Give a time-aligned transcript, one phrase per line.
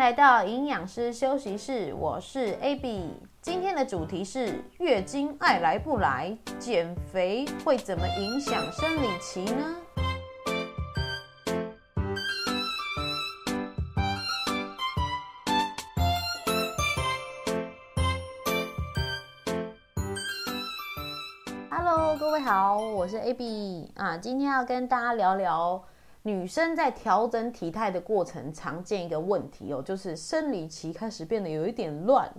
[0.00, 3.10] 来到营养师休息室，我是 Abby。
[3.42, 9.76] 今天的主题是月经爱来不来，减肥会怎么影响生理期呢
[21.70, 25.84] ？Hello，各位好，我是 AB 啊，今天要跟大家聊聊。
[26.22, 32.30] 女生在调整体态的过程，常见一个问题哦，就是生理期开始变得有一点乱。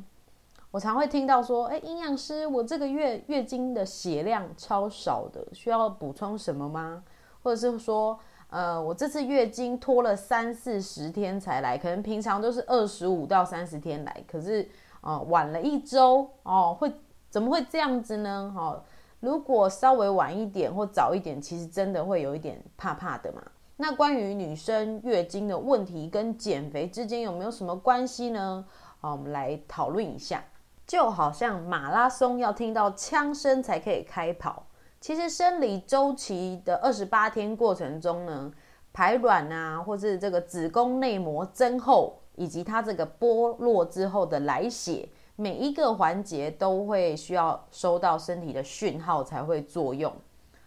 [0.69, 7.03] 我常会听到说：“哎，营养师，我这个月月经的血量超少的，需要补充什么吗？”
[7.43, 8.17] 或者是说
[8.49, 14.69] ：“呃，我这次月经拖了三四十天才来，可能平常都是二十五到三十天来，可是
[15.01, 16.89] 呃晚了一周哦，会
[17.29, 18.53] 怎么会这样子呢？
[18.55, 18.81] 哈，
[19.19, 23.41] 如果稍微晚一点或早一点，其实真的会有一点怕怕的嘛。”
[23.81, 28.63] 那关于女生月经的问题跟减肥之间有没有什么关系呢？
[28.99, 30.43] 好，我们来讨论一下。
[30.85, 34.67] 就好像马拉松要听到枪声才可以开跑，
[34.99, 38.51] 其实生理周期的二十八天过程中呢，
[38.93, 50.13] 排卵啊，或是这个子宫内膜增厚，以及它这个剥落之后的来血，每一个环节都会需要收到身体的讯号才会作用。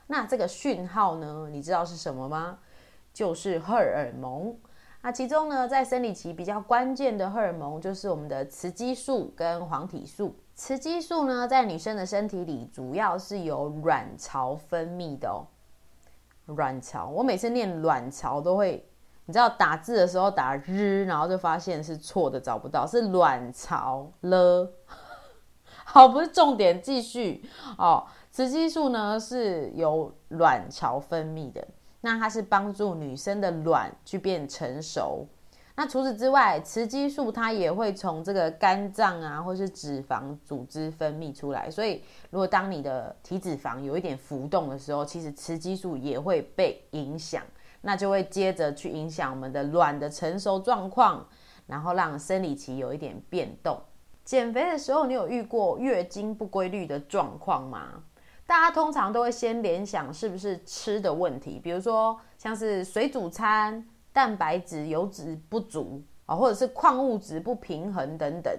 [0.09, 2.59] 那这个讯号呢，你知道是什么吗？
[3.15, 4.55] 就是荷尔蒙，
[5.01, 10.35] 那其中呢，在生理期比较关键的荷尔蒙就是我们的雌激素跟黄体素。
[10.57, 15.47] 雌激素呢，在女生的身体里主要是由卵巢分泌的哦。
[16.47, 18.85] 卵巢，我每次念卵巢都会，
[19.27, 24.71] 你知道打字的时候打日，然后就发现是错的，找不到，是卵巢了。
[25.87, 27.49] 好，不是重点，继续
[27.79, 28.05] 哦。
[28.31, 31.65] 雌激素呢，是由卵巢分泌的。
[32.05, 35.27] 那它是帮助女生的卵去变成熟。
[35.75, 41.71] 那除此之外，雌激素它也会从这个肝脏啊，或是脂肪组织分泌出来。
[41.71, 47.43] 所以，如果当你的体脂肪有一点浮动的时候，其实雌激素也会被影响，
[47.81, 51.27] 那就会接着去影响我们的卵的成熟状况，
[51.67, 53.81] 然后让生理期有一点变动。
[54.27, 58.05] 减肥的时候，你有遇过月经不规律的状况吗？
[58.47, 63.83] 大家通常都会先联想是不是吃的问题，比如说像是水煮餐、
[64.13, 68.55] 蛋白质、油脂不足啊，或者是矿物质不平衡等等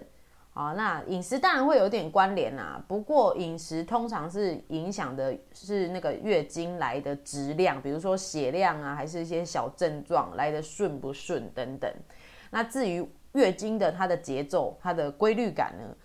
[0.56, 0.74] 啊。
[0.74, 11.92] 那饮食当然会有点关联啊，不过饮食通常是影响的是那个月经来的质量，比如说血量啊，还是一些小症状来的顺不顺等等。
[12.50, 15.96] 那至于月经的它的节奏、它的规律感呢，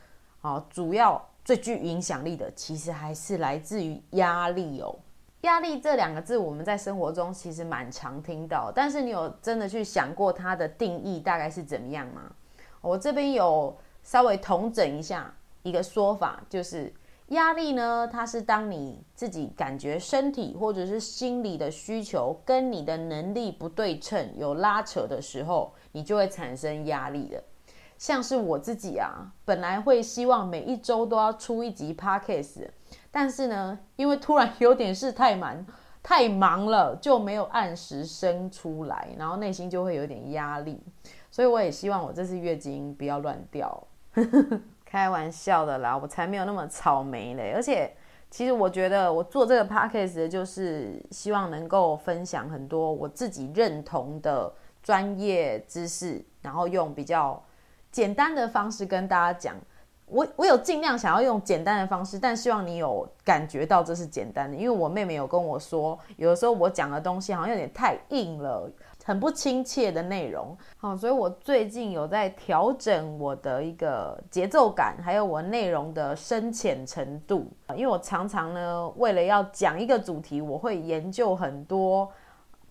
[0.43, 1.30] 啊，主要。
[1.45, 4.95] 最具影响力的，其实还是来自于压力哦。
[5.43, 12.31] 压力这两个字，我们在生活中其实蛮常听到，但是你有真的去想过它的定义大概是怎么样吗？
[12.83, 16.93] 我这边有稍微统整一下一个说法，就是
[17.29, 27.43] 压力呢，它是当你自己感觉身体或者是心理的需求跟你的能力不对称、有拉扯的时候，你就会产生压力的。
[28.00, 32.66] 像是我自己啊，本来会希望每一周都要出一集 podcast，
[33.11, 35.66] 但是呢，因为突然有点事太忙，
[36.03, 40.83] 太忙了，就没有按时生出来，然后内心就会有点压力。
[41.31, 43.87] 所以我也希望我这次月经不要乱掉，
[44.82, 47.53] 开玩笑的啦，我才没有那么草莓嘞。
[47.55, 47.94] 而且，
[48.31, 54.50] 其实我觉得我做这个 podcast 就是希望能够分享很多我自己认同的
[54.82, 57.44] 专业知识，然后用比较。
[57.91, 59.56] 简单的方式跟大家讲，
[60.06, 64.56] 我我有尽量想要用简单的方式，但希望你有感觉到这是简单的。
[64.56, 68.71] 因为我妹妹有跟我说，有的时候我讲的东西好像有点太硬了，
[69.05, 70.56] 很不亲切的内容。
[70.77, 77.47] 好，所以我最近有在调整我的一个节奏感，还有我内容的深浅程度。
[77.77, 82.11] 因为我常常呢，为了要讲一个主题，我会研究很多。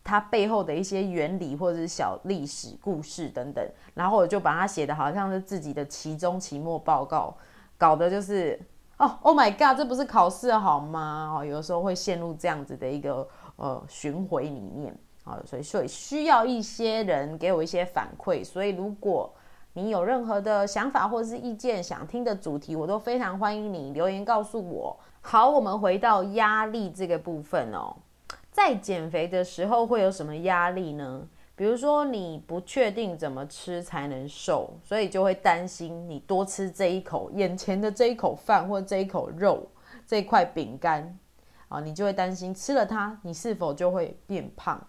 [0.10, 7.38] 它背后的一些原理或者是小历史故事等等，然后我就把它写的好像是自己的期中、期末报告，
[7.78, 8.60] 搞得就是
[8.98, 11.38] 哦，Oh my God，这不是考试好吗？
[11.38, 13.28] 哦，有的时候会陷入这样子的一个
[13.58, 18.44] 呃巡回里面啊，所以所以需要一些人给我一些反馈。
[18.44, 19.32] 所以如果
[19.74, 25.00] 你有任何的想法或是意见，想听的主题，我都非常欢迎你留言告诉我。
[25.22, 27.96] 好，我们回到压力这个部分哦。
[28.60, 31.26] 在减肥的时候会有什么压力呢？
[31.56, 39.66] 比如说你不确定怎么吃才能瘦，所以就会担心你多吃这一口眼前的这一口饭或这一口肉
[40.06, 41.18] 这块饼干
[41.70, 44.86] 啊，你就会担心吃了它你是否就会变胖，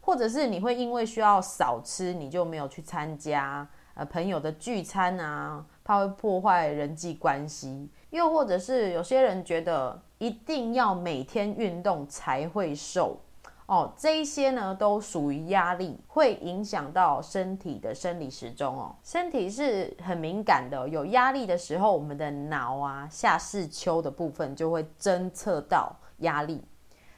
[0.00, 7.88] 或者是你会因为需要少吃，你就没有去参加呃朋友的聚餐啊，怕会破坏人际关系。
[8.10, 13.18] 又或者是有些人觉得一定要每天运动才会瘦。
[13.64, 18.94] 哦，这一些呢都属于压力，会影响到身体的生理时钟哦。
[19.02, 26.62] 身体是很敏感的，有压力的时候，我们的脑啊下视丘的部分就会侦测到压力，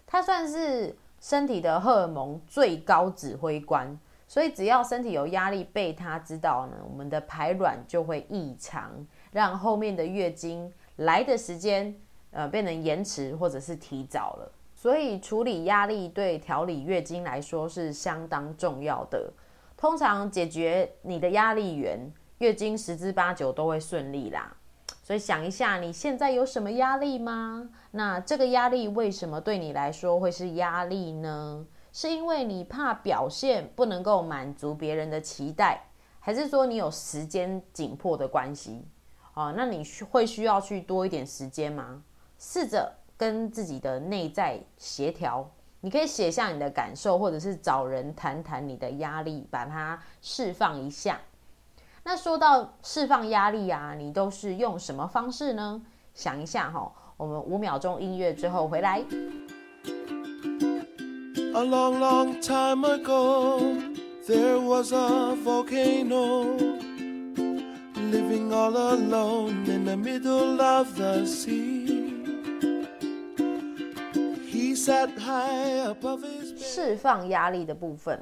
[0.06, 3.98] 它算是身体的荷尔蒙最高指挥官。
[4.30, 11.92] 所以只要身体有压力被它知道呢，我们的排卵就会异常，让后面的月经来的时间
[12.30, 14.52] 呃变成延迟或者是提早了。
[14.72, 19.32] 所以处理压力对调理月经来说是相当重要的。
[19.76, 21.98] 通常解决你的压力源，
[22.38, 24.56] 月经十之八九都会顺利啦。
[25.02, 27.68] 所以想一下，你现在有什么压力吗？
[27.90, 31.66] 那这个压力为什么对你来说会是压力呢？
[31.92, 35.84] 是因为你怕表现不能够满足别人的期待，
[36.18, 38.84] 还是说你有时间紧迫的关系？
[39.34, 42.02] 哦，那你需会需要去多一点时间吗？
[42.38, 42.94] 试着。
[43.20, 45.46] 跟自己的内在协调，
[45.82, 51.20] 你可以写下你的感受，或者是找人谈谈你的压力，把它释放一下。
[52.02, 55.82] 那说到释放压力啊，你都是用什么方式呢？
[56.14, 59.04] 想一下哈，我们五秒钟音乐之后回来。
[61.60, 63.76] A long, long time ago,
[64.26, 66.56] there was a volcano
[67.96, 72.14] living all alone in the middle of the sea.
[74.46, 76.56] He sat high above his.
[76.56, 78.18] 释放压力的部分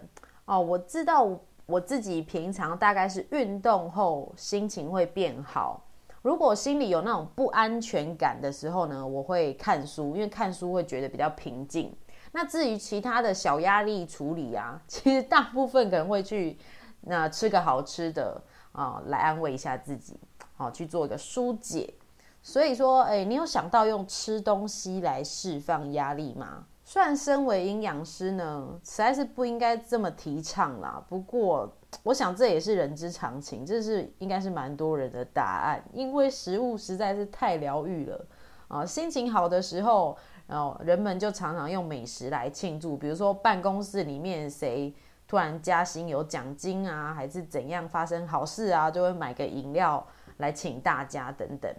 [0.46, 5.84] 哦，我知道我自己平常大概是运动后心情会变好。
[6.22, 11.94] 如果心里有那种不安全感的时候呢，我会看书，因为看书会觉得比较平静。
[12.32, 16.58] 那至于其他的小压力处理啊，其实大部分可能会去
[17.02, 18.40] 那吃个好吃的
[18.72, 20.18] 啊，来安慰一下自己，
[20.56, 21.94] 好去做一个疏解。
[22.42, 26.64] 所以说，哎，你有想到用吃东西来释放压力吗？
[26.84, 31.04] 虽然身为营养师呢，实在是不应该这么提倡啦。
[31.08, 31.70] 不过，
[32.04, 35.84] 我想这也是人之常情，这是应该是蛮多人的答案。
[35.92, 38.26] 因为食物实在是太疗愈了
[38.68, 38.86] 啊！
[38.86, 40.16] 心情好的时候，
[40.48, 44.92] 哦人们就常常用美食来庆祝，比如说办公室里面谁
[45.26, 50.06] 突然加薪有奖金啊，还是怎样发生好事啊，就会买个饮料
[50.38, 51.70] 来请大家等等。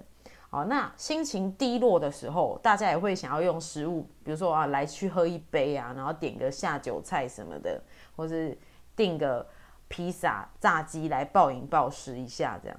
[0.51, 7.81] 好，那心情低落的时候，大家也会想要用食物，比如说啊，来去喝一杯啊，然后点个下酒菜什么的，
[8.15, 8.57] 或是
[8.95, 9.48] 订个
[9.88, 12.77] 披萨、炸鸡来暴饮暴食一下，这样，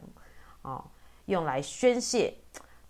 [0.63, 0.85] 哦，
[1.27, 2.35] 用来宣泄。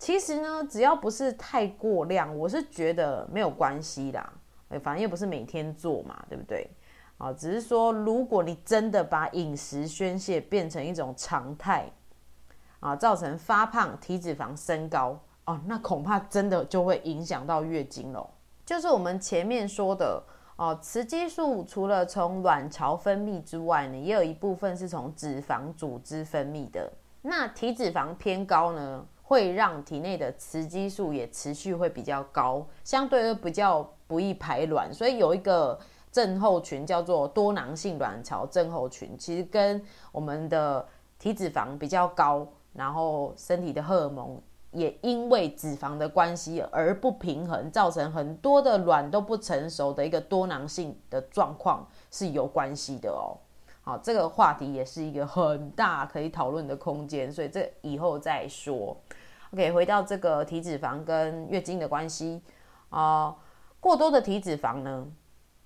[0.01, 4.33] 其实呢，只要不是太过量，我是觉得没有关系啦。
[4.83, 6.67] 反正又不是每天做嘛，对不对？
[7.19, 11.87] 啊，只是说，如果你真的把饮食宣泄变成一种常态。
[12.79, 18.27] 啊，造成发胖、体脂肪升高哦，那恐怕真的就会影响到月经了。
[18.65, 20.19] 就是我们前面说的
[20.55, 26.91] 哦，雌激素除了从卵巢分泌之外呢，也有一部分是从脂肪组织分泌的。
[27.21, 35.79] 那体脂肪偏高呢，会让体内的雌激素也持续会比较高，相对的比较不易排卵，所以有一个
[36.11, 39.81] 症候群叫做多囊性卵巢症候群，其实跟
[40.11, 40.85] 我们的
[41.17, 42.45] 体脂肪比较高。
[42.73, 53.39] 然后身体的荷尔蒙也因为脂肪的关系而不平衡，造成很多的卵都不成熟的一个多囊性的状况是有关系的哦。
[53.83, 58.95] 好，这个话题也是一个很大可以讨论的空间，所以这以后再说。
[59.51, 62.41] OK，回到这个体脂肪跟月经的关系
[62.89, 63.35] 啊，
[63.79, 65.07] 过多的体脂肪呢，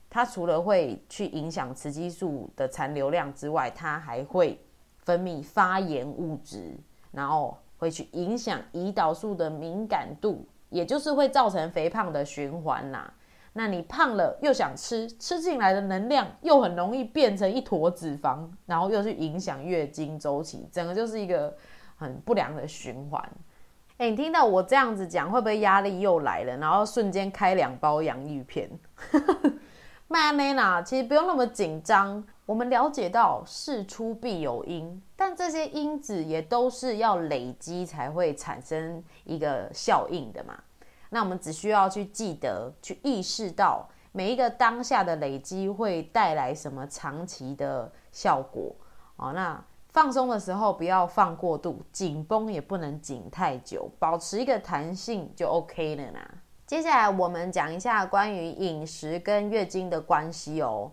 [0.10, 4.60] 它除了会去影响雌激素的残留量之外，它还会
[4.98, 6.78] 分泌发炎物质。
[7.16, 13.14] 然后会去影响胰岛素的敏感度，也就是会造成肥胖的循环啦。
[13.54, 21.56] 那你胖了又想吃，吃进来的能量又很容易变成一坨脂肪，然后又去影响月经周期，整个就是一个
[21.96, 23.32] 很不良的循环。
[23.98, 26.58] 哎，你听到我这样子讲，会不会压力又来了？
[26.58, 28.70] 然后瞬间开两包洋芋片？
[30.08, 32.24] 麦梅娜，其实不用那么紧张。
[32.46, 40.56] 我们了解到事出必有因，但这些因子也都是要累积才会产生一个效应的嘛。
[41.10, 48.76] 那我们只需要去记得、去意识到每一个当下的累积会带来什么长期的效果
[49.16, 49.32] 哦。
[49.34, 49.64] 那
[49.96, 56.30] 放松的时候不要放过度，紧绷也不能紧太久，保持一个弹性就 OK 了啦。
[56.68, 60.92] 接下来我们讲一下关于饮食跟月经的关系哦。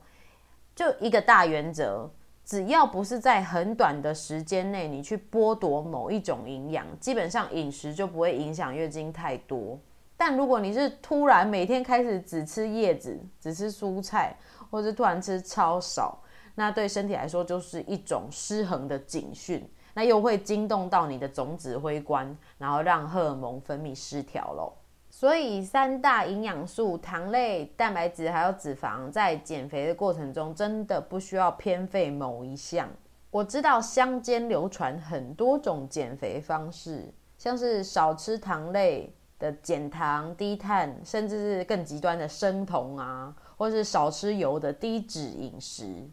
[0.76, 2.08] 就一个大原则，
[2.44, 9.76] 只要不是在很短的时间内你去剥夺某一种营养，基本上饮食就不会影响月经太多。
[10.16, 14.36] 但如果你是突然每天开始只吃叶子、只吃蔬菜，
[14.70, 16.16] 或者突然吃超少，
[16.54, 24.72] 那对身体来说就是一种失衡的警讯，那又会惊动到你的总指挥官，然后让荷尔蒙分泌失调喽。
[25.10, 32.88] 所以三大营养素——糖类、蛋白质还有脂肪，在减肥的过程中真的不需要偏废某一项。
[33.30, 39.12] 我知道乡间流传很多种减肥方式，像是少吃糖类。
[39.38, 46.08] 的减糖、低碳，甚至是更极端的生酮啊，或是少吃油的低脂饮食。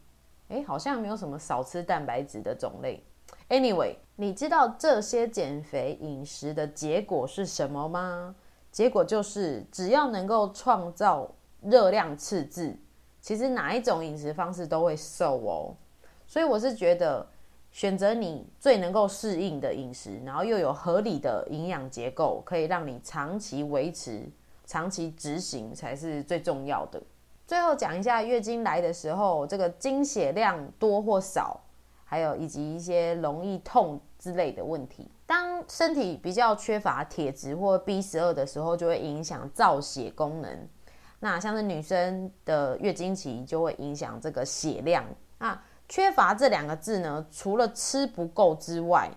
[0.49, 3.03] 诶，好像没有什么少吃蛋白质的种类。
[3.49, 8.35] Anyway，你知道这些减肥饮食的结果是什么吗？
[8.71, 12.77] 结果就是只要能够创造热量赤字，
[13.21, 15.75] 其实哪一种饮食方式都会瘦哦。
[16.27, 17.25] 所以我是觉得。
[17.71, 24.27] 选择你最能够适应的饮食，然后又有合理的营养结构，可以让你长期维持、
[24.65, 26.99] 长期执行才是最重要的。
[27.49, 31.59] 最后讲一下月经来的时候，这个经血量多或少，
[32.05, 35.09] 还有以及一些容易痛之类的问题。
[35.25, 40.69] 当身体比较缺乏铁质或 B 十二的时候，就会影响造血功能。
[41.19, 45.03] 那像是女生的月经期，就会影响这个血量
[45.39, 45.59] 那。
[45.91, 49.09] 缺乏这两个字呢，除了吃不够之外，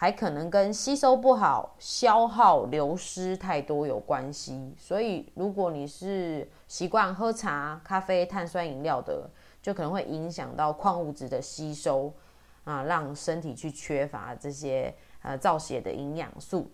[0.00, 4.72] 还可能跟吸收不好、消耗流失太多有关系。
[4.78, 9.28] 所以，如果你是习惯喝茶、咖啡、碳酸饮料的，
[9.60, 12.12] 就可能会影响到矿物质的吸收
[12.62, 16.70] 啊，让身体去缺乏这些呃造血的营养素。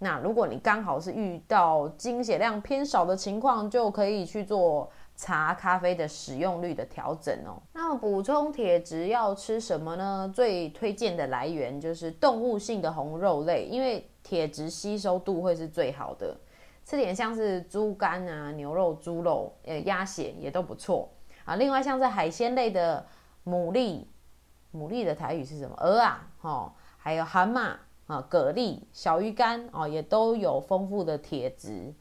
[0.00, 4.92] 那如果你刚好是遇到精血量偏少的情况，就可以去做。
[5.16, 7.60] 茶咖啡的使用率的调整哦。
[7.72, 10.30] 那补充铁质要吃什么呢？
[10.34, 16.36] 最推荐的来源就是动物性的红肉类，因为铁质吸收度会是最好的。
[16.84, 21.08] 吃点像是猪肝啊、牛肉、猪肉、呃鸭血也都不错
[21.44, 21.56] 啊。
[21.56, 23.04] 另外像是海鲜类的
[23.44, 24.04] 牡蛎，
[24.72, 25.74] 牡蛎的台语是什么？
[25.80, 27.58] 鹅啊，哦，还有蛤蟆
[28.06, 31.92] 啊、蛤蜊、小鱼干哦，也都有丰富的铁质。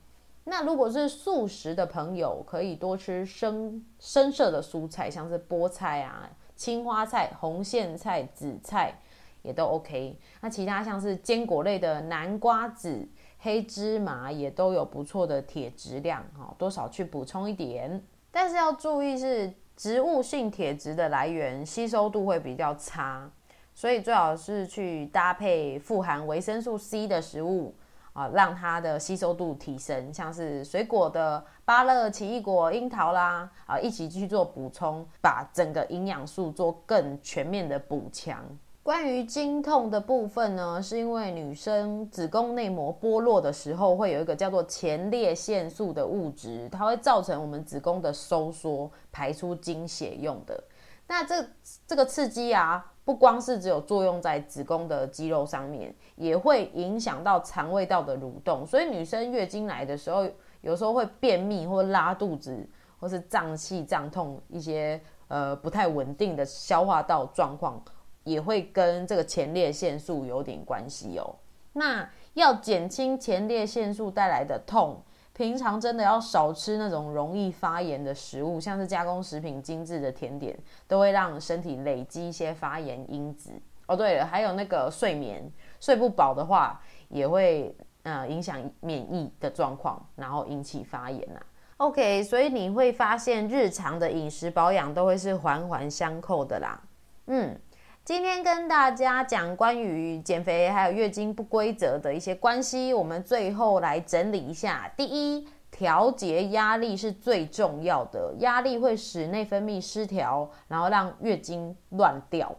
[0.48, 8.94] 那如果是素食的朋友，可以多吃深深色的蔬菜，像是菠菜啊、青花菜、红苋菜、紫菜
[9.42, 10.20] 也都 OK。
[10.42, 13.08] 那其他像是坚果类的南瓜子、
[13.40, 18.04] 黑芝麻也都有不错的铁质量，哈，多少去补充一点。
[18.30, 23.28] 但是要注意是植物性铁质的来源，吸收度会比较差，
[23.74, 27.74] 所以最好是去搭配富含维生素 C 的食物。
[28.16, 38.42] 啊，让它的吸收度提升，像是水果的芭乐、奇异果、樱桃啦，啊，一起去做补充，把整个营养素做更全面的补强。
[38.82, 50.64] 关于经痛的部分呢，是因为女生子宫内膜剥落的时候，会有一个叫做前列腺素的物质，它会造成我们子宫的收缩，排出经血用的。
[51.08, 51.48] 那这
[51.88, 52.92] 这个刺激啊。
[53.06, 58.66] 不光是只有作用在子宫的肌肉上面，也会影响到肠胃道的蠕动。
[58.66, 60.28] 所以女生月经来的时候，
[60.62, 62.68] 有时候会便秘或拉肚子，
[63.00, 67.80] 或是胀气、胀痛，一些呃不太稳定的消化道状况，
[68.24, 71.36] 也会跟这个前列腺素有点关系哦。
[71.74, 75.00] 那要减轻前列腺素带来的痛。
[75.36, 83.52] 平常真的要少吃那种容易发炎的食物，像是加工食品、精致的甜点，都会让身体累积一些发炎因子。
[83.86, 85.52] 哦，对了，还有那个睡眠，
[85.82, 91.40] 睡不饱的话，也会呃影响免疫的状况，然后引起发炎呐。
[91.78, 96.82] OK，所以你会发现日常的饮食保养都会是环环相扣的啦。
[97.28, 97.60] 嗯。
[98.06, 104.88] 今天跟大家讲关于减肥还有月经不规则的一些关系，我们最后来整理一下。
[104.96, 112.56] 第一，调节压力是最重要的，压力会使内分泌失调，然后让月经乱掉。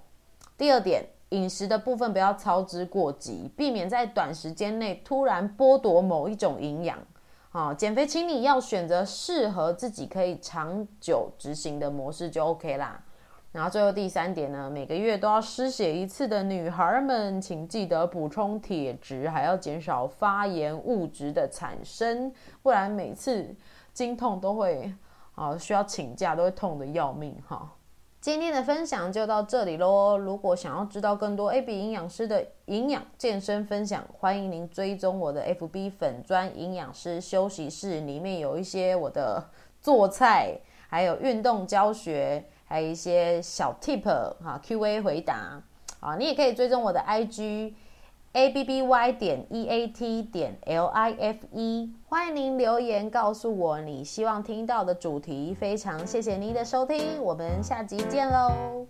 [0.59, 6.99] 第二点，饮食的部分不要操之过急，避免在短时间内突然剥夺某一种营养。
[7.53, 13.01] 啊，减肥请你要选择适合自己可以长久执行的模式就 OK 啦。
[13.57, 22.31] 然后最后第三点呢，每个月都要失血一次的女孩们，请记得补充铁质，还要减少发炎物质的产生，
[22.63, 23.57] 不然每次
[23.95, 24.93] 经痛都会
[25.35, 27.73] 啊需要请假，都会痛得要命哈。
[28.21, 30.19] 今天的分享就到这里喽。
[30.19, 39.43] 如果想要知道更多 AB 营养师的营养健身分享，欢迎您追踪我的 FB 粉砖营养师休息室，里面有一些我的
[39.81, 42.45] 做菜，还有运动教学。
[42.67, 44.03] 还有一些小 tip
[44.43, 45.63] 哈 Q&A 回答
[46.01, 47.73] 啊，你也可以追踪我的 IG
[48.33, 58.87] A B B Y 点 E A T 点 L I F E，欢迎您留言告诉我你希望听到的主题，非常谢谢您的收听，我们下集见喽。